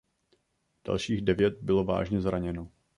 Dalších 0.87 1.21
devět 1.21 1.57
bylo 1.61 1.83
vážně 1.83 2.21
zraněno. 2.21 2.71